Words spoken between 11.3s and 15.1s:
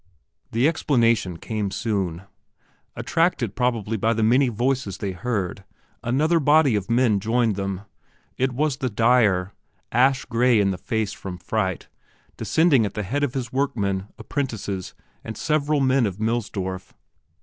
fright descending at the head of his workmen, apprentices,